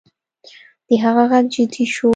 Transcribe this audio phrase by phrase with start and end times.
[0.87, 2.07] د هغه غږ جدي شو